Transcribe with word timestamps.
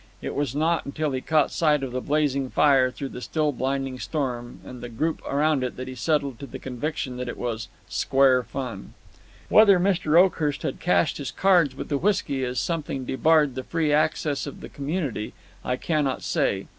It 0.19 0.33
was 0.33 0.55
not 0.55 0.83
until 0.87 1.11
he 1.11 1.21
caught 1.21 1.51
sight 1.51 1.83
of 1.83 1.91
the 1.91 2.01
blazing 2.01 2.49
fire 2.49 2.89
through 2.89 3.09
the 3.09 3.21
still 3.21 3.51
blinding 3.51 3.99
storm 3.99 4.59
and 4.65 4.81
the 4.81 4.89
group 4.89 5.21
around 5.27 5.63
it 5.63 5.77
that 5.77 5.87
he 5.87 5.93
settled 5.93 6.39
to 6.39 6.47
the 6.47 6.57
conviction 6.57 7.17
that 7.17 7.27
it 7.29 7.37
was 7.37 7.67
"square 7.87 8.41
fun." 8.41 8.95
Whether 9.47 9.79
Mr. 9.79 10.17
Oakhurst 10.19 10.63
had 10.63 10.79
cached 10.79 11.17
his 11.17 11.29
cards 11.29 11.75
with 11.75 11.89
the 11.89 11.99
whisky 11.99 12.43
as 12.43 12.59
something 12.59 13.05
debarred 13.05 13.53
the 13.53 13.63
free 13.63 13.93
access 13.93 14.47
of 14.47 14.61
the 14.61 14.69
community, 14.69 15.35
I 15.63 15.75
cannot 15.75 16.23
say. 16.23 16.65